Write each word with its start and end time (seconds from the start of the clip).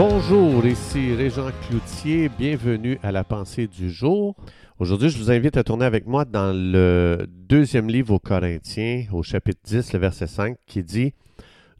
Bonjour, 0.00 0.64
ici 0.64 1.12
Régent 1.12 1.50
Cloutier, 1.66 2.28
bienvenue 2.28 3.00
à 3.02 3.10
la 3.10 3.24
pensée 3.24 3.66
du 3.66 3.90
jour. 3.90 4.36
Aujourd'hui, 4.78 5.08
je 5.08 5.18
vous 5.18 5.32
invite 5.32 5.56
à 5.56 5.64
tourner 5.64 5.86
avec 5.86 6.06
moi 6.06 6.24
dans 6.24 6.52
le 6.54 7.26
deuxième 7.28 7.88
livre 7.88 8.14
aux 8.14 8.20
Corinthiens, 8.20 9.06
au 9.10 9.24
chapitre 9.24 9.58
10, 9.64 9.94
le 9.94 9.98
verset 9.98 10.28
5, 10.28 10.56
qui 10.68 10.84
dit 10.84 11.14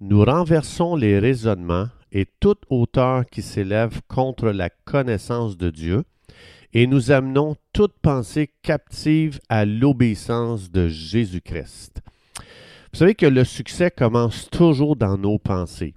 Nous 0.00 0.24
renversons 0.24 0.96
les 0.96 1.20
raisonnements 1.20 1.86
et 2.10 2.26
toute 2.40 2.64
hauteur 2.70 3.24
qui 3.24 3.40
s'élève 3.40 4.00
contre 4.08 4.48
la 4.48 4.68
connaissance 4.68 5.56
de 5.56 5.70
Dieu, 5.70 6.02
et 6.72 6.88
nous 6.88 7.12
amenons 7.12 7.54
toute 7.72 7.94
pensée 8.02 8.50
captive 8.62 9.38
à 9.48 9.64
l'obéissance 9.64 10.72
de 10.72 10.88
Jésus-Christ. 10.88 12.02
Vous 12.92 12.98
savez 12.98 13.14
que 13.14 13.26
le 13.26 13.44
succès 13.44 13.92
commence 13.92 14.50
toujours 14.50 14.96
dans 14.96 15.16
nos 15.16 15.38
pensées. 15.38 15.94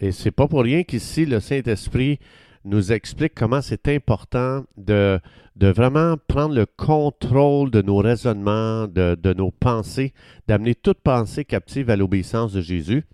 Et 0.00 0.12
c'est 0.12 0.30
pas 0.30 0.46
pour 0.46 0.62
rien 0.62 0.82
qu'ici, 0.82 1.24
le 1.24 1.40
Saint-Esprit 1.40 2.18
nous 2.64 2.92
explique 2.92 3.34
comment 3.34 3.62
c'est 3.62 3.88
important 3.88 4.64
de, 4.76 5.20
vraiment 5.58 6.16
prendre 6.26 6.54
le 6.54 6.66
contrôle 6.66 7.70
de 7.70 7.80
nos 7.80 7.98
raisonnements, 7.98 8.88
de, 8.88 9.34
nos 9.34 9.50
pensées, 9.50 10.12
d'amener 10.48 10.74
toute 10.74 10.98
pensée 10.98 11.44
captive 11.44 11.88
à 11.90 11.96
l'obéissance 11.96 12.52
de 12.52 12.60
Jésus. 12.60 13.04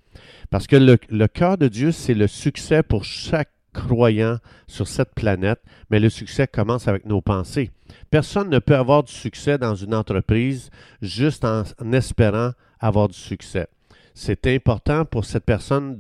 Parce 0.51 0.67
que 0.67 0.77
le, 0.77 0.99
le 1.09 1.29
cœur 1.29 1.59
de 1.59 1.69
Dieu, 1.69 1.93
c'est 1.93 2.15
le 2.15 2.27
succès 2.27 2.83
pour 2.83 3.05
chaque 3.05 3.51
croyant 3.73 4.39
sur 4.67 4.89
cette 4.89 5.15
planète, 5.15 5.61
mais 5.91 6.01
le 6.01 6.11
succès 6.11 6.47
commence 6.47 6.89
avec 6.89 7.07
nos 7.07 7.21
pensées. 7.21 7.71
Personne 8.11 8.51
ne 8.51 8.59
peut 8.59 8.77
avoir 8.77 9.03
du 9.03 9.13
succès 9.13 9.57
dans 9.57 9.75
une 9.75 9.95
entreprise 9.95 10.71
juste 11.01 11.45
en 11.45 11.65
espérant 11.93 12.51
avoir 12.81 13.09
du 13.09 13.17
succès 13.17 13.69
c'est 14.15 14.47
important 14.47 15.05
pour 15.05 15.25
cette 15.25 15.45
personne 15.45 15.97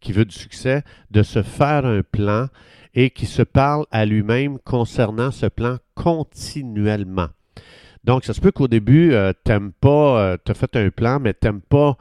qui 0.00 0.12
veut 0.12 0.24
du 0.24 0.34
succès 0.34 0.82
de 1.10 1.22
se 1.22 1.42
faire 1.42 1.84
un 1.86 2.02
plan 2.02 2.46
et 2.94 3.10
qui 3.10 3.26
se 3.26 3.42
parle 3.42 3.84
à 3.90 4.06
lui-même 4.06 4.58
concernant 4.58 5.30
ce 5.30 5.46
plan 5.46 5.78
continuellement. 5.94 7.28
Donc, 8.04 8.24
ça 8.24 8.32
se 8.32 8.40
peut 8.40 8.52
qu'au 8.52 8.68
début, 8.68 9.12
euh, 9.12 9.32
t'aimes 9.44 9.72
pas, 9.72 10.20
euh, 10.20 10.36
tu 10.44 10.52
as 10.52 10.54
fait 10.54 10.76
un 10.76 10.90
plan, 10.90 11.18
mais 11.18 11.34
t'aimes 11.34 11.60
pas, 11.60 11.96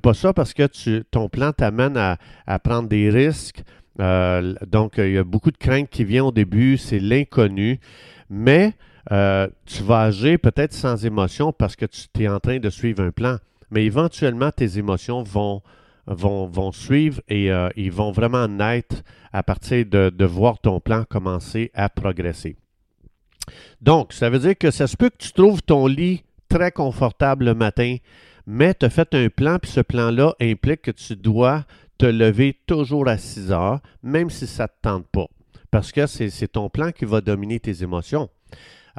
pas 0.00 0.14
ça 0.14 0.32
parce 0.32 0.54
que 0.54 1.02
ton 1.10 1.28
plan 1.28 1.52
t'amène 1.52 1.96
à, 1.96 2.16
à, 2.46 2.58
prendre 2.60 2.88
des 2.88 3.10
risques. 3.10 3.62
Euh, 4.00 4.54
donc, 4.66 4.94
il 4.98 5.12
y 5.12 5.18
a 5.18 5.24
beaucoup 5.24 5.50
de 5.50 5.56
craintes 5.56 5.90
qui 5.90 6.04
viennent 6.04 6.22
au 6.22 6.32
début, 6.32 6.76
c'est 6.76 7.00
l'inconnu, 7.00 7.80
mais 8.30 8.74
euh, 9.10 9.48
tu 9.64 9.82
vas 9.82 10.02
agir 10.02 10.38
peut-être 10.38 10.72
sans 10.72 11.04
émotion 11.04 11.52
parce 11.52 11.76
que 11.76 11.86
tu 11.86 12.22
es 12.22 12.28
en 12.28 12.40
train 12.40 12.58
de 12.58 12.70
suivre 12.70 13.02
un 13.02 13.10
plan 13.10 13.38
mais 13.70 13.84
éventuellement, 13.84 14.50
tes 14.50 14.78
émotions 14.78 15.22
vont, 15.22 15.62
suivre 16.72 17.20
et 17.28 17.52
euh, 17.52 17.68
ils 17.76 17.92
vont 17.92 18.12
vraiment 18.12 18.48
naître 18.48 18.96
à 19.32 19.42
partir 19.42 19.84
de, 19.86 20.10
de 20.10 20.24
voir 20.24 20.58
ton 20.58 20.80
plan 20.80 21.04
commencer 21.04 21.70
à 21.74 21.88
progresser. 21.88 22.56
Donc, 23.80 24.12
ça 24.12 24.30
veut 24.30 24.38
dire 24.38 24.56
que 24.56 24.70
ça 24.70 24.86
se 24.86 24.96
peut 24.96 25.10
que 25.10 25.18
tu 25.18 25.32
trouves 25.32 25.62
ton 25.62 25.86
lit 25.86 26.24
très 26.48 26.72
confortable 26.72 27.44
le 27.46 27.54
matin, 27.54 27.96
mais 28.46 28.74
tu 28.74 28.86
as 28.86 28.90
fait 28.90 29.14
un 29.14 29.28
plan, 29.28 29.58
puis 29.58 29.70
ce 29.70 29.80
plan-là 29.80 30.34
implique 30.40 30.82
que 30.82 30.90
tu 30.90 31.16
dois 31.16 31.64
te 31.98 32.06
lever 32.06 32.56
toujours 32.66 33.08
à 33.08 33.18
6 33.18 33.52
heures, 33.52 33.80
même 34.02 34.30
si 34.30 34.46
ça 34.46 34.64
ne 34.64 34.68
te 34.68 34.72
tente 34.82 35.06
pas. 35.08 35.26
Parce 35.70 35.92
que 35.92 36.06
c'est 36.06 36.48
ton 36.48 36.70
plan 36.70 36.92
qui 36.92 37.04
va 37.04 37.20
dominer 37.20 37.60
tes 37.60 37.82
émotions. 37.82 38.30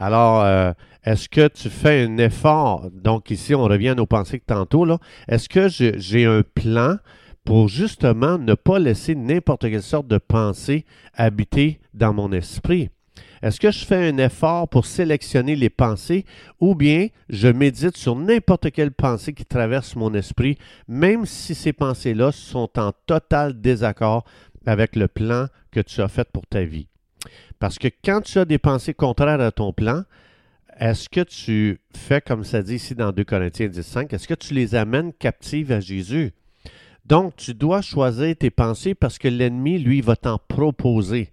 Alors, 0.02 0.44
euh, 0.44 0.72
est-ce 1.04 1.28
que 1.28 1.50
tu 1.50 1.70
fais 1.70 2.06
un 2.06 2.18
effort? 2.20 2.90
Donc, 2.94 3.32
ici, 3.32 3.54
on 3.54 3.64
revient 3.64 3.90
à 3.90 3.96
nos 3.96 4.06
pensées 4.06 4.40
que 4.40 4.46
tantôt. 4.46 4.88
Est-ce 5.28 5.50
que 5.50 5.68
j'ai 5.68 6.26
un 6.26 6.42
plan 6.42 6.96
pour 7.44 7.68
justement 7.68 8.38
ne 8.38 8.54
pas 8.54 8.80
laisser 8.80 9.14
n'importe 9.14 9.70
quelle 9.70 9.84
sorte 9.84 10.08
de 10.08 10.18
pensée 10.18 10.86
habiter 11.16 11.82
dans 11.94 12.14
mon 12.14 12.32
esprit? 12.32 12.90
Est-ce 13.42 13.60
que 13.60 13.72
je 13.72 13.86
fais 13.86 14.08
un 14.08 14.18
effort 14.20 14.70
pour 14.70 14.86
sélectionner 14.86 15.58
les 15.58 15.70
pensées 15.70 16.24
ou 16.62 16.76
bien 16.76 17.08
je 17.28 17.50
médite 17.50 17.98
sur 17.98 18.16
n'importe 18.16 18.72
quelle 18.72 18.92
pensée 18.92 19.34
qui 19.34 19.46
traverse 19.46 19.98
mon 19.98 20.14
esprit, 20.14 20.58
même 20.88 21.26
si 21.26 21.56
ces 21.56 21.74
pensées-là 21.74 22.32
sont 22.32 22.70
en 22.80 22.94
total 23.06 23.60
désaccord 23.60 24.24
avec 24.66 24.96
le 24.96 25.10
plan 25.10 25.48
que 25.72 25.82
tu 25.82 26.02
as 26.02 26.08
fait 26.08 26.30
pour 26.32 26.48
ta 26.48 26.64
vie? 26.64 26.89
Parce 27.60 27.78
que 27.78 27.88
quand 28.04 28.22
tu 28.22 28.40
as 28.40 28.46
des 28.46 28.58
pensées 28.58 28.94
contraires 28.94 29.42
à 29.42 29.52
ton 29.52 29.74
plan, 29.74 30.04
est-ce 30.80 31.10
que 31.10 31.22
tu 31.22 31.80
fais 31.96 32.22
comme 32.22 32.44
ça 32.44 32.62
dit 32.62 32.76
ici 32.76 32.96
dans 32.96 33.12
2 33.12 33.24
Corinthiens 33.26 33.68
10.5, 33.68 34.14
est-ce 34.14 34.28
que 34.28 34.34
tu 34.34 34.54
les 34.54 34.76
amènes 34.76 35.12
captives 35.12 35.72
à 35.72 35.82
Jésus? 35.82 36.32
Donc, 37.06 37.36
tu 37.36 37.54
dois 37.54 37.82
choisir 37.82 38.36
tes 38.38 38.50
pensées 38.52 38.96
parce 38.96 39.18
que 39.18 39.28
l'ennemi, 39.28 39.80
lui, 39.80 40.00
va 40.00 40.16
t'en 40.16 40.38
proposer. 40.48 41.32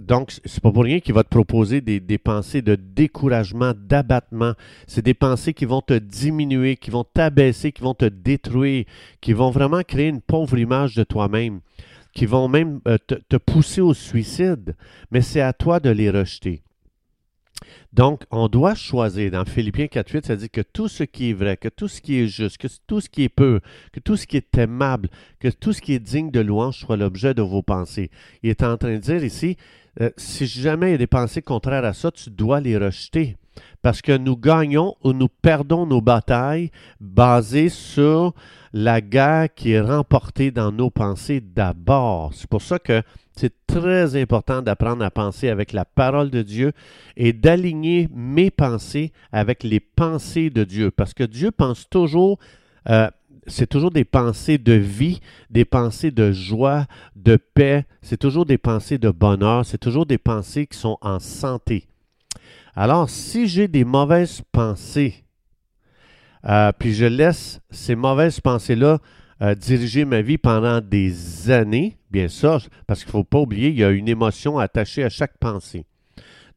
Donc, 0.00 0.32
c'est 0.44 0.62
pas 0.62 0.72
pour 0.72 0.84
rien 0.84 1.00
qu'il 1.00 1.12
va 1.12 1.22
te 1.22 1.28
proposer 1.28 1.82
des 1.82 2.18
pensées 2.18 2.62
de 2.62 2.76
découragement, 2.76 3.74
d'abattement. 3.76 4.54
C'est 4.86 5.04
des 5.04 5.12
pensées 5.12 5.52
qui 5.52 5.66
vont 5.66 5.82
te 5.82 5.92
diminuer, 5.92 6.76
qui 6.76 6.90
vont 6.90 7.04
t'abaisser, 7.04 7.72
qui 7.72 7.82
vont 7.82 7.94
te 7.94 8.06
détruire, 8.06 8.86
qui 9.20 9.34
vont 9.34 9.50
vraiment 9.50 9.82
créer 9.82 10.08
une 10.08 10.22
pauvre 10.22 10.56
image 10.56 10.94
de 10.94 11.04
toi-même, 11.04 11.60
qui 12.16 12.24
vont 12.24 12.48
même 12.48 12.80
euh, 12.88 12.96
te, 12.96 13.36
pousser 13.36 13.82
au 13.82 13.92
suicide. 13.92 14.74
Mais 15.10 15.20
c'est 15.20 15.42
à 15.42 15.52
toi 15.52 15.80
de 15.80 15.90
les 15.90 16.10
rejeter. 16.10 16.62
Donc, 17.92 18.24
on 18.30 18.48
doit 18.48 18.74
choisir. 18.74 19.30
Dans 19.30 19.44
Philippiens 19.44 19.84
4.8, 19.84 20.26
ça 20.26 20.36
dit 20.36 20.48
que 20.48 20.62
tout 20.62 20.88
ce 20.88 21.04
qui 21.04 21.30
est 21.30 21.32
vrai, 21.34 21.58
que 21.58 21.68
tout 21.68 21.88
ce 21.88 22.00
qui 22.00 22.16
est 22.16 22.26
juste, 22.26 22.56
que 22.56 22.68
tout 22.86 23.02
ce 23.02 23.10
qui 23.10 23.24
est 23.24 23.28
pur, 23.28 23.60
que 23.92 24.00
tout 24.00 24.16
ce 24.16 24.26
qui 24.26 24.38
est 24.38 24.58
aimable, 24.58 25.10
que 25.40 25.48
tout 25.48 25.74
ce 25.74 25.82
qui 25.82 25.92
est 25.92 25.98
digne 25.98 26.30
de 26.30 26.40
louange 26.40 26.78
soit 26.78 26.96
l'objet 26.96 27.34
de 27.34 27.42
vos 27.42 27.62
pensées. 27.62 28.10
Il 28.42 28.48
est 28.48 28.62
en 28.62 28.78
train 28.78 28.94
de 28.94 28.98
dire 28.98 29.22
ici, 29.22 29.58
euh, 30.00 30.10
si 30.16 30.46
jamais 30.46 30.88
il 30.88 30.92
y 30.92 30.94
a 30.94 30.98
des 30.98 31.06
pensées 31.06 31.42
contraires 31.42 31.84
à 31.84 31.92
ça, 31.92 32.10
tu 32.10 32.30
dois 32.30 32.60
les 32.60 32.78
rejeter. 32.78 33.36
Parce 33.82 34.02
que 34.02 34.16
nous 34.16 34.36
gagnons 34.36 34.94
ou 35.04 35.12
nous 35.12 35.28
perdons 35.28 35.86
nos 35.86 36.00
batailles 36.00 36.70
basées 37.00 37.68
sur 37.68 38.34
la 38.72 39.00
guerre 39.00 39.54
qui 39.54 39.72
est 39.72 39.80
remportée 39.80 40.50
dans 40.50 40.72
nos 40.72 40.90
pensées 40.90 41.40
d'abord. 41.40 42.32
C'est 42.34 42.48
pour 42.48 42.62
ça 42.62 42.78
que 42.78 43.02
c'est 43.38 43.66
très 43.66 44.16
important 44.20 44.62
d'apprendre 44.62 45.04
à 45.04 45.10
penser 45.10 45.48
avec 45.48 45.72
la 45.72 45.84
parole 45.84 46.30
de 46.30 46.42
Dieu 46.42 46.72
et 47.16 47.32
d'aligner 47.32 48.08
mes 48.14 48.50
pensées 48.50 49.12
avec 49.30 49.62
les 49.62 49.80
pensées 49.80 50.50
de 50.50 50.64
Dieu. 50.64 50.90
Parce 50.90 51.12
que 51.12 51.24
Dieu 51.24 51.50
pense 51.50 51.88
toujours, 51.88 52.38
euh, 52.88 53.08
c'est 53.46 53.66
toujours 53.66 53.90
des 53.90 54.04
pensées 54.04 54.58
de 54.58 54.72
vie, 54.72 55.20
des 55.50 55.64
pensées 55.64 56.10
de 56.10 56.32
joie, 56.32 56.86
de 57.14 57.36
paix, 57.36 57.84
c'est 58.00 58.16
toujours 58.16 58.46
des 58.46 58.58
pensées 58.58 58.98
de 58.98 59.10
bonheur, 59.10 59.64
c'est 59.64 59.78
toujours 59.78 60.06
des 60.06 60.18
pensées 60.18 60.66
qui 60.66 60.78
sont 60.78 60.98
en 61.02 61.18
santé. 61.18 61.86
Alors, 62.78 63.08
si 63.08 63.48
j'ai 63.48 63.68
des 63.68 63.86
mauvaises 63.86 64.42
pensées, 64.52 65.24
euh, 66.44 66.72
puis 66.78 66.92
je 66.92 67.06
laisse 67.06 67.60
ces 67.70 67.94
mauvaises 67.94 68.38
pensées-là 68.38 68.98
euh, 69.40 69.54
diriger 69.54 70.04
ma 70.04 70.20
vie 70.20 70.36
pendant 70.36 70.82
des 70.82 71.50
années, 71.50 71.96
bien 72.10 72.28
ça, 72.28 72.58
parce 72.86 73.00
qu'il 73.00 73.08
ne 73.08 73.12
faut 73.12 73.24
pas 73.24 73.40
oublier, 73.40 73.70
il 73.70 73.78
y 73.78 73.84
a 73.84 73.90
une 73.90 74.08
émotion 74.08 74.58
attachée 74.58 75.02
à 75.02 75.08
chaque 75.08 75.38
pensée. 75.38 75.86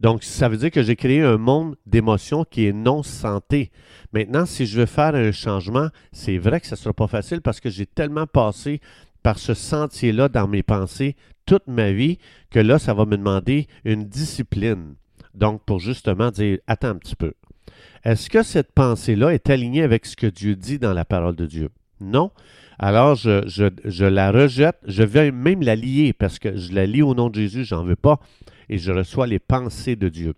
Donc, 0.01 0.23
ça 0.25 0.49
veut 0.49 0.57
dire 0.57 0.71
que 0.71 0.83
j'ai 0.83 0.97
créé 0.97 1.21
un 1.21 1.37
monde 1.37 1.77
d'émotions 1.85 2.43
qui 2.43 2.65
est 2.65 2.73
non 2.73 3.01
santé. 3.01 3.71
Maintenant, 4.11 4.45
si 4.45 4.65
je 4.65 4.81
veux 4.81 4.85
faire 4.85 5.15
un 5.15 5.31
changement, 5.31 5.87
c'est 6.11 6.37
vrai 6.37 6.59
que 6.59 6.67
ce 6.67 6.75
ne 6.75 6.79
sera 6.79 6.93
pas 6.93 7.07
facile 7.07 7.41
parce 7.41 7.61
que 7.61 7.69
j'ai 7.69 7.85
tellement 7.85 8.27
passé 8.27 8.81
par 9.23 9.39
ce 9.39 9.53
sentier-là 9.53 10.27
dans 10.27 10.47
mes 10.49 10.63
pensées 10.63 11.15
toute 11.45 11.67
ma 11.67 11.93
vie 11.93 12.17
que 12.49 12.59
là, 12.59 12.77
ça 12.77 12.93
va 12.93 13.05
me 13.05 13.17
demander 13.17 13.67
une 13.85 14.03
discipline. 14.03 14.95
Donc, 15.39 15.63
pour 15.63 15.79
justement 15.79 16.31
dire, 16.31 16.59
attends 16.67 16.89
un 16.89 16.95
petit 16.97 17.15
peu. 17.15 17.31
Est-ce 18.03 18.29
que 18.29 18.43
cette 18.43 18.73
pensée-là 18.73 19.33
est 19.33 19.49
alignée 19.49 19.83
avec 19.83 20.05
ce 20.05 20.17
que 20.17 20.27
Dieu 20.27 20.55
dit 20.55 20.79
dans 20.79 20.93
la 20.93 21.05
parole 21.05 21.35
de 21.35 21.45
Dieu? 21.45 21.69
Non. 22.01 22.31
Alors, 22.77 23.15
je, 23.15 24.03
la 24.03 24.31
rejette. 24.31 24.77
Je 24.85 25.03
vais 25.03 25.31
même 25.31 25.61
la 25.61 25.77
lier 25.77 26.11
parce 26.11 26.39
que 26.39 26.57
je 26.57 26.73
la 26.73 26.85
lis 26.85 27.01
au 27.01 27.15
nom 27.15 27.29
de 27.29 27.35
Jésus, 27.35 27.63
j'en 27.63 27.83
veux 27.83 27.95
pas. 27.95 28.19
Et 28.67 28.77
je 28.77 28.91
reçois 28.91 29.27
les 29.27 29.39
pensées 29.39 29.95
de 29.95 30.09
Dieu. 30.09 30.33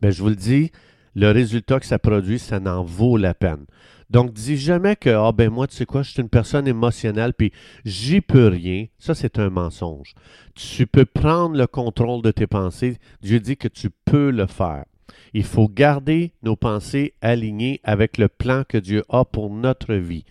Mais 0.00 0.12
je 0.12 0.22
vous 0.22 0.28
le 0.28 0.36
dis, 0.36 0.70
le 1.14 1.30
résultat 1.30 1.80
que 1.80 1.86
ça 1.86 1.98
produit, 1.98 2.38
ça 2.38 2.60
n'en 2.60 2.84
vaut 2.84 3.16
la 3.16 3.34
peine. 3.34 3.66
Donc, 4.10 4.32
dis 4.32 4.56
jamais 4.56 4.96
que, 4.96 5.10
ah 5.10 5.32
ben 5.32 5.50
moi, 5.50 5.66
tu 5.66 5.74
sais 5.74 5.86
quoi, 5.86 6.02
je 6.02 6.10
suis 6.10 6.22
une 6.22 6.28
personne 6.28 6.68
émotionnelle, 6.68 7.34
puis 7.34 7.52
j'y 7.84 8.20
peux 8.20 8.48
rien. 8.48 8.86
Ça, 8.98 9.14
c'est 9.14 9.38
un 9.38 9.50
mensonge. 9.50 10.14
Tu 10.54 10.86
peux 10.86 11.06
prendre 11.06 11.56
le 11.56 11.66
contrôle 11.66 12.22
de 12.22 12.30
tes 12.30 12.46
pensées. 12.46 12.98
Dieu 13.22 13.40
dit 13.40 13.56
que 13.56 13.68
tu 13.68 13.90
peux 14.04 14.30
le 14.30 14.46
faire. 14.46 14.84
Il 15.32 15.44
faut 15.44 15.68
garder 15.68 16.32
nos 16.42 16.54
pensées 16.54 17.14
alignées 17.20 17.80
avec 17.82 18.18
le 18.18 18.28
plan 18.28 18.62
que 18.68 18.78
Dieu 18.78 19.04
a 19.08 19.24
pour 19.24 19.50
notre 19.50 19.94
vie. 19.94 20.24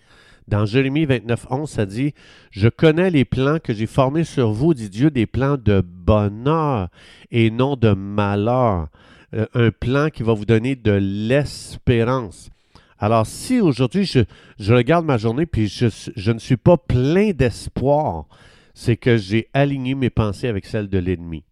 Dans 0.46 0.66
Jérémie 0.66 1.06
29, 1.06 1.46
11, 1.50 1.70
ça 1.70 1.86
dit 1.86 2.14
Je 2.50 2.68
connais 2.68 3.10
les 3.10 3.24
plans 3.24 3.58
que 3.58 3.72
j'ai 3.72 3.86
formés 3.86 4.24
sur 4.24 4.52
vous, 4.52 4.74
dit 4.74 4.90
Dieu, 4.90 5.10
des 5.10 5.26
plans 5.26 5.56
de 5.56 5.82
bonheur 5.82 6.88
et 7.30 7.50
non 7.50 7.76
de 7.76 7.92
malheur. 7.92 8.88
Euh, 9.34 9.46
un 9.54 9.70
plan 9.70 10.10
qui 10.10 10.22
va 10.22 10.32
vous 10.32 10.44
donner 10.44 10.76
de 10.76 10.92
l'espérance. 10.92 12.50
Alors, 12.98 13.26
si 13.26 13.60
aujourd'hui 13.60 14.04
je, 14.04 14.72
regarde 14.72 15.04
ma 15.04 15.18
journée 15.18 15.46
puis 15.46 15.66
je, 15.66 15.86
je 16.14 16.32
ne 16.32 16.38
suis 16.38 16.56
pas 16.56 16.76
plein 16.76 17.32
d'espoir, 17.32 18.26
c'est 18.74 18.96
que 18.96 19.16
j'ai 19.16 19.48
aligné 19.52 19.96
mes 19.96 20.10
pensées 20.10 20.46
avec 20.46 20.66
celles 20.66 20.88
de 20.88 20.98
l'ennemi. 20.98 21.42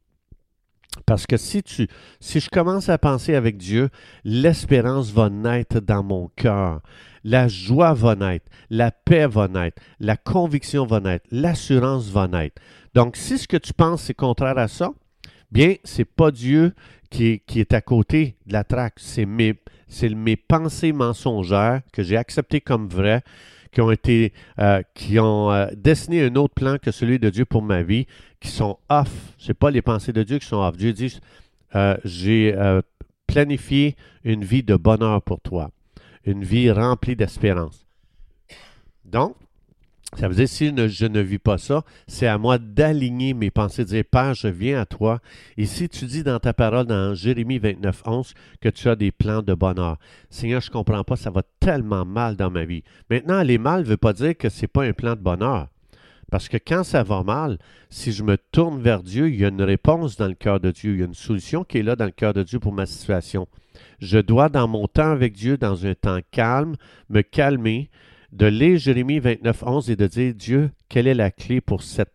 Parce 1.06 1.26
que 1.26 1.36
si 1.36 1.62
tu, 1.62 1.88
si 2.20 2.38
je 2.38 2.50
commence 2.50 2.88
à 2.88 2.98
penser 2.98 3.34
avec 3.34 3.56
Dieu, 3.56 3.88
l'espérance 4.24 5.10
va 5.10 5.30
naître 5.30 5.80
dans 5.80 6.04
mon 6.04 6.30
cœur, 6.36 6.82
la 7.24 7.48
joie 7.48 7.94
va 7.94 8.14
naître, 8.14 8.46
la 8.70 8.92
paix 8.92 9.26
va 9.26 9.48
naître, 9.48 9.82
la 9.98 10.16
conviction 10.16 10.86
va 10.86 11.00
naître, 11.00 11.26
l'assurance 11.32 12.10
va 12.10 12.28
naître. 12.28 12.60
Donc, 12.94 13.16
si 13.16 13.38
ce 13.38 13.48
que 13.48 13.56
tu 13.56 13.72
penses 13.72 14.02
c'est 14.02 14.14
contraire 14.14 14.58
à 14.58 14.68
ça, 14.68 14.92
bien, 15.52 15.74
c'est 15.84 16.06
pas 16.06 16.30
Dieu 16.30 16.72
qui 17.10 17.26
est, 17.26 17.38
qui 17.46 17.60
est 17.60 17.74
à 17.74 17.80
côté 17.80 18.36
de 18.46 18.54
la 18.54 18.64
traque, 18.64 18.94
c'est 18.96 19.26
mes, 19.26 19.54
mes 20.16 20.36
pensées 20.36 20.92
mensongères 20.92 21.82
que 21.92 22.02
j'ai 22.02 22.16
acceptées 22.16 22.60
comme 22.60 22.88
vraies, 22.88 23.22
qui 23.70 23.80
ont 23.80 23.90
été, 23.90 24.32
euh, 24.58 24.82
qui 24.94 25.18
ont 25.18 25.50
euh, 25.50 25.66
dessiné 25.74 26.24
un 26.24 26.34
autre 26.36 26.54
plan 26.54 26.76
que 26.78 26.90
celui 26.90 27.18
de 27.18 27.30
Dieu 27.30 27.44
pour 27.44 27.62
ma 27.62 27.82
vie, 27.82 28.06
qui 28.40 28.48
sont 28.48 28.78
off. 28.88 29.10
C'est 29.38 29.54
pas 29.54 29.70
les 29.70 29.82
pensées 29.82 30.12
de 30.12 30.22
Dieu 30.22 30.38
qui 30.38 30.46
sont 30.46 30.56
off. 30.56 30.76
Dieu 30.76 30.92
dit, 30.92 31.18
euh, 31.74 31.96
j'ai 32.04 32.54
planifié 33.26 33.96
une 34.24 34.44
vie 34.44 34.62
de 34.62 34.76
bonheur 34.76 35.22
pour 35.22 35.40
toi, 35.40 35.70
une 36.24 36.44
vie 36.44 36.70
remplie 36.70 37.16
d'espérance. 37.16 37.86
Donc, 39.04 39.36
ça 40.18 40.28
veut 40.28 40.34
dire, 40.34 40.48
si 40.48 40.66
je 40.66 41.06
ne 41.06 41.20
vis 41.20 41.38
pas 41.38 41.56
ça, 41.56 41.84
c'est 42.06 42.26
à 42.26 42.36
moi 42.36 42.58
d'aligner 42.58 43.32
mes 43.32 43.50
pensées, 43.50 43.84
de 43.84 43.88
dire, 43.88 44.04
Père, 44.04 44.34
je 44.34 44.48
viens 44.48 44.80
à 44.80 44.86
toi. 44.86 45.20
Et 45.56 45.64
si 45.64 45.88
tu 45.88 46.04
dis 46.04 46.22
dans 46.22 46.38
ta 46.38 46.52
parole, 46.52 46.86
dans 46.86 47.14
Jérémie 47.14 47.58
29, 47.58 48.02
11, 48.04 48.34
que 48.60 48.68
tu 48.68 48.88
as 48.88 48.96
des 48.96 49.10
plans 49.10 49.40
de 49.40 49.54
bonheur, 49.54 49.98
Seigneur, 50.28 50.60
je 50.60 50.68
ne 50.68 50.72
comprends 50.72 51.02
pas, 51.02 51.16
ça 51.16 51.30
va 51.30 51.42
tellement 51.60 52.04
mal 52.04 52.36
dans 52.36 52.50
ma 52.50 52.64
vie. 52.64 52.82
Maintenant, 53.08 53.36
aller 53.36 53.56
mal 53.56 53.80
ne 53.82 53.86
veut 53.86 53.96
pas 53.96 54.12
dire 54.12 54.36
que 54.36 54.50
ce 54.50 54.62
n'est 54.62 54.68
pas 54.68 54.84
un 54.84 54.92
plan 54.92 55.12
de 55.12 55.20
bonheur. 55.20 55.68
Parce 56.30 56.48
que 56.48 56.56
quand 56.56 56.84
ça 56.84 57.02
va 57.02 57.22
mal, 57.22 57.58
si 57.90 58.12
je 58.12 58.22
me 58.22 58.36
tourne 58.52 58.80
vers 58.80 59.02
Dieu, 59.02 59.28
il 59.28 59.36
y 59.36 59.44
a 59.44 59.48
une 59.48 59.62
réponse 59.62 60.16
dans 60.16 60.28
le 60.28 60.34
cœur 60.34 60.60
de 60.60 60.70
Dieu, 60.70 60.92
il 60.92 61.00
y 61.00 61.02
a 61.02 61.06
une 61.06 61.14
solution 61.14 61.64
qui 61.64 61.78
est 61.78 61.82
là 61.82 61.96
dans 61.96 62.06
le 62.06 62.10
cœur 62.10 62.34
de 62.34 62.42
Dieu 62.42 62.58
pour 62.58 62.72
ma 62.72 62.86
situation. 62.86 63.48
Je 63.98 64.18
dois, 64.18 64.48
dans 64.48 64.68
mon 64.68 64.88
temps 64.88 65.10
avec 65.10 65.34
Dieu, 65.34 65.56
dans 65.56 65.86
un 65.86 65.94
temps 65.94 66.20
calme, 66.30 66.76
me 67.10 67.22
calmer, 67.22 67.90
de 68.32 68.46
lire 68.46 68.78
Jérémie 68.78 69.18
29, 69.18 69.62
11 69.62 69.90
et 69.90 69.96
de 69.96 70.06
dire, 70.06 70.34
Dieu, 70.34 70.70
quelle 70.88 71.06
est 71.06 71.14
la 71.14 71.30
clé 71.30 71.60
pour 71.60 71.82
cette 71.82 72.12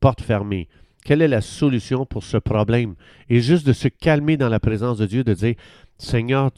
porte 0.00 0.20
fermée? 0.20 0.68
Quelle 1.04 1.22
est 1.22 1.28
la 1.28 1.40
solution 1.40 2.04
pour 2.04 2.24
ce 2.24 2.36
problème? 2.36 2.94
Et 3.28 3.40
juste 3.40 3.66
de 3.66 3.72
se 3.72 3.88
calmer 3.88 4.36
dans 4.36 4.48
la 4.48 4.60
présence 4.60 4.98
de 4.98 5.06
Dieu, 5.06 5.24
de 5.24 5.34
dire, 5.34 5.54
Seigneur, 5.98 6.50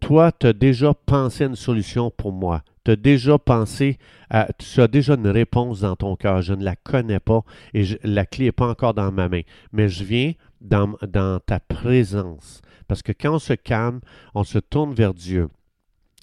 toi, 0.00 0.32
tu 0.32 0.48
as 0.48 0.52
déjà 0.52 0.92
pensé 0.94 1.44
à 1.44 1.46
une 1.46 1.56
solution 1.56 2.10
pour 2.10 2.32
moi. 2.32 2.62
Tu 2.84 2.90
as 2.90 2.96
déjà 2.96 3.38
pensé, 3.38 3.98
à, 4.28 4.48
tu 4.58 4.80
as 4.80 4.88
déjà 4.88 5.14
une 5.14 5.28
réponse 5.28 5.80
dans 5.80 5.94
ton 5.94 6.16
cœur. 6.16 6.42
Je 6.42 6.54
ne 6.54 6.64
la 6.64 6.74
connais 6.74 7.20
pas 7.20 7.44
et 7.74 7.84
la 8.02 8.26
clé 8.26 8.46
n'est 8.46 8.52
pas 8.52 8.68
encore 8.68 8.94
dans 8.94 9.12
ma 9.12 9.28
main. 9.28 9.42
Mais 9.72 9.88
je 9.88 10.02
viens 10.02 10.32
dans, 10.60 10.94
dans 11.06 11.38
ta 11.38 11.60
présence. 11.60 12.60
Parce 12.88 13.02
que 13.02 13.12
quand 13.12 13.34
on 13.34 13.38
se 13.38 13.52
calme, 13.52 14.00
on 14.34 14.42
se 14.42 14.58
tourne 14.58 14.94
vers 14.94 15.14
Dieu 15.14 15.48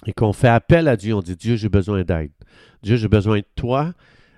et 0.06 0.14
qu'on 0.14 0.34
fait 0.34 0.48
appel 0.48 0.88
à 0.88 0.96
Dieu, 0.96 1.14
on 1.14 1.22
dit 1.22 1.36
Dieu, 1.36 1.56
j'ai 1.56 1.70
besoin 1.70 2.04
d'aide. 2.04 2.32
Dieu, 2.84 2.96
j'ai 2.96 3.08
besoin 3.08 3.40
de 3.40 3.46
toi. 3.56 3.94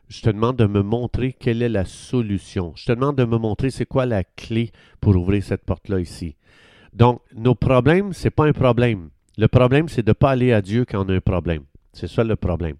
Je 0.08 0.22
te 0.22 0.30
demande 0.30 0.58
de 0.58 0.66
me 0.66 0.82
montrer 0.82 1.34
quelle 1.34 1.62
est 1.62 1.70
la 1.70 1.86
solution. 1.86 2.74
Je 2.76 2.86
te 2.86 2.92
demande 2.92 3.16
de 3.16 3.26
me 3.26 3.38
montrer 3.38 3.70
c'est 3.70 3.86
quoi 3.86 4.06
la 4.06 4.24
clé 4.24 4.72
pour 5.00 5.16
ouvrir 5.16 5.44
cette 5.44 5.64
porte-là 5.64 6.00
ici. 6.00 6.36
Donc, 6.94 7.22
nos 7.34 7.56
problèmes, 7.56 8.12
ce 8.12 8.26
n'est 8.26 8.32
pas 8.32 8.46
un 8.46 8.52
problème. 8.52 9.10
Le 9.38 9.48
problème, 9.48 9.88
c'est 9.88 10.04
de 10.04 10.10
ne 10.10 10.14
pas 10.14 10.32
aller 10.32 10.52
à 10.52 10.62
Dieu 10.62 10.86
quand 10.86 11.06
on 11.06 11.10
a 11.10 11.16
un 11.16 11.22
problème. 11.22 11.64
C'est 11.94 12.10
ça 12.10 12.24
le 12.24 12.36
problème. 12.36 12.76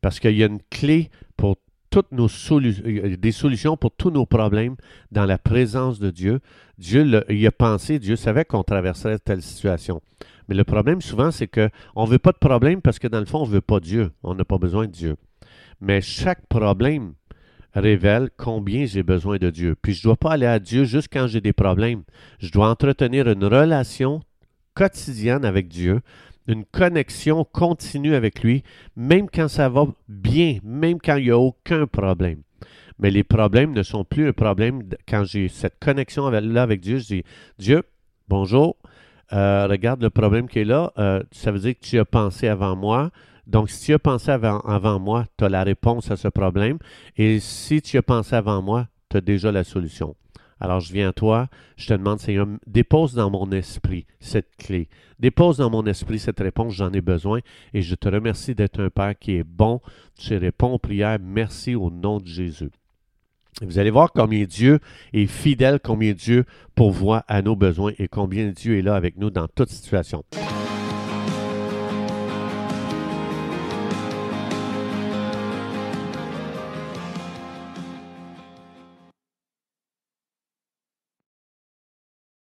Parce 0.00 0.20
qu'il 0.20 0.36
y 0.36 0.42
a 0.42 0.46
une 0.46 0.60
clé 0.70 1.10
pour 1.36 1.56
toutes 1.90 2.12
nos 2.12 2.28
solutions, 2.28 2.84
des 2.84 3.32
solutions 3.32 3.76
pour 3.76 3.90
tous 3.90 4.10
nos 4.10 4.26
problèmes 4.26 4.76
dans 5.10 5.24
la 5.24 5.38
présence 5.38 5.98
de 5.98 6.10
Dieu. 6.10 6.40
Dieu 6.78 7.24
il 7.28 7.46
a 7.46 7.52
pensé, 7.52 7.98
Dieu 7.98 8.16
savait 8.16 8.44
qu'on 8.44 8.62
traverserait 8.62 9.18
telle 9.18 9.42
situation. 9.42 10.02
Mais 10.48 10.54
le 10.54 10.64
problème 10.64 11.00
souvent, 11.00 11.30
c'est 11.30 11.48
qu'on 11.48 12.04
ne 12.04 12.10
veut 12.10 12.18
pas 12.18 12.32
de 12.32 12.38
problème 12.38 12.80
parce 12.80 12.98
que 12.98 13.08
dans 13.08 13.20
le 13.20 13.26
fond, 13.26 13.40
on 13.40 13.46
ne 13.46 13.52
veut 13.52 13.60
pas 13.60 13.80
Dieu. 13.80 14.12
On 14.22 14.34
n'a 14.34 14.44
pas 14.44 14.58
besoin 14.58 14.86
de 14.86 14.92
Dieu. 14.92 15.16
Mais 15.80 16.00
chaque 16.00 16.46
problème 16.46 17.14
révèle 17.74 18.30
combien 18.36 18.86
j'ai 18.86 19.02
besoin 19.02 19.36
de 19.36 19.50
Dieu. 19.50 19.76
Puis 19.80 19.92
je 19.92 20.00
ne 20.00 20.04
dois 20.04 20.16
pas 20.16 20.32
aller 20.32 20.46
à 20.46 20.58
Dieu 20.58 20.84
juste 20.84 21.08
quand 21.12 21.26
j'ai 21.26 21.40
des 21.40 21.52
problèmes. 21.52 22.02
Je 22.38 22.50
dois 22.50 22.70
entretenir 22.70 23.28
une 23.28 23.44
relation 23.44 24.22
quotidienne 24.74 25.44
avec 25.44 25.68
Dieu, 25.68 26.00
une 26.46 26.64
connexion 26.64 27.44
continue 27.44 28.14
avec 28.14 28.42
lui, 28.42 28.62
même 28.94 29.28
quand 29.28 29.48
ça 29.48 29.68
va 29.68 29.86
bien, 30.08 30.58
même 30.62 30.98
quand 31.00 31.16
il 31.16 31.24
n'y 31.24 31.30
a 31.30 31.38
aucun 31.38 31.86
problème. 31.86 32.42
Mais 32.98 33.10
les 33.10 33.24
problèmes 33.24 33.72
ne 33.72 33.82
sont 33.82 34.04
plus 34.04 34.28
un 34.28 34.32
problème 34.32 34.82
quand 35.06 35.24
j'ai 35.24 35.48
cette 35.48 35.78
connexion-là 35.78 36.62
avec 36.62 36.80
Dieu. 36.80 36.98
Je 36.98 37.06
dis, 37.06 37.22
Dieu, 37.58 37.82
bonjour, 38.28 38.76
euh, 39.32 39.66
regarde 39.66 40.02
le 40.02 40.10
problème 40.10 40.48
qui 40.48 40.60
est 40.60 40.64
là. 40.64 40.92
Euh, 40.98 41.22
ça 41.32 41.50
veut 41.50 41.58
dire 41.58 41.74
que 41.74 41.84
tu 41.84 41.98
as 41.98 42.04
pensé 42.04 42.48
avant 42.48 42.76
moi. 42.76 43.10
Donc, 43.46 43.70
si 43.70 43.86
tu 43.86 43.94
as 43.94 43.98
pensé 43.98 44.30
avant, 44.30 44.60
avant 44.60 44.98
moi, 44.98 45.26
tu 45.38 45.44
as 45.44 45.48
la 45.48 45.62
réponse 45.62 46.10
à 46.10 46.16
ce 46.16 46.28
problème. 46.28 46.78
Et 47.16 47.38
si 47.40 47.80
tu 47.80 47.96
as 47.96 48.02
pensé 48.02 48.34
avant 48.34 48.62
moi, 48.62 48.88
tu 49.08 49.16
as 49.16 49.20
déjà 49.20 49.52
la 49.52 49.64
solution. 49.64 50.16
Alors, 50.58 50.80
je 50.80 50.92
viens 50.92 51.10
à 51.10 51.12
toi, 51.12 51.48
je 51.76 51.86
te 51.86 51.92
demande, 51.92 52.18
Seigneur, 52.18 52.46
dépose 52.66 53.14
dans 53.14 53.30
mon 53.30 53.50
esprit 53.52 54.06
cette 54.20 54.56
clé. 54.56 54.88
Dépose 55.18 55.58
dans 55.58 55.70
mon 55.70 55.84
esprit 55.86 56.18
cette 56.18 56.40
réponse, 56.40 56.74
j'en 56.74 56.92
ai 56.92 57.02
besoin. 57.02 57.40
Et 57.74 57.82
je 57.82 57.94
te 57.94 58.08
remercie 58.08 58.54
d'être 58.54 58.80
un 58.80 58.90
Père 58.90 59.18
qui 59.18 59.36
est 59.36 59.44
bon. 59.44 59.80
Tu 60.18 60.36
réponds 60.36 60.72
aux 60.72 60.78
prières. 60.78 61.18
Merci 61.20 61.74
au 61.74 61.90
nom 61.90 62.18
de 62.20 62.26
Jésus. 62.26 62.70
Vous 63.62 63.78
allez 63.78 63.90
voir 63.90 64.12
combien 64.12 64.44
Dieu 64.44 64.80
est 65.14 65.26
fidèle, 65.26 65.80
combien 65.82 66.12
Dieu 66.12 66.44
pourvoit 66.74 67.24
à 67.26 67.40
nos 67.40 67.56
besoins 67.56 67.92
et 67.98 68.06
combien 68.06 68.48
Dieu 68.48 68.78
est 68.78 68.82
là 68.82 68.94
avec 68.94 69.16
nous 69.16 69.30
dans 69.30 69.48
toute 69.48 69.70
situation. 69.70 70.24